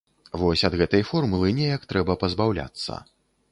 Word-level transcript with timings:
Вось 0.43 0.63
ад 0.69 0.77
гэтай 0.81 1.03
формулы 1.09 1.53
неяк 1.59 1.85
трэба 1.93 2.17
пазбаўляцца. 2.25 3.01